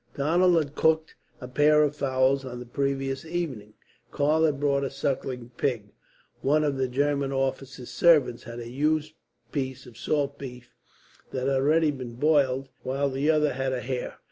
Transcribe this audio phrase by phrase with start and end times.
[0.15, 3.75] Donald had cooked a pair of fowls on the previous evening.
[4.09, 5.93] Karl had bought a sucking pig.
[6.41, 9.15] One of the German officer's servants had a huge
[9.51, 10.73] piece of salt beef,
[11.29, 14.17] that had already been boiled, while the other had a hare.